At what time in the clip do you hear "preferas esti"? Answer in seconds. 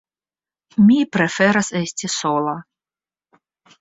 1.17-2.11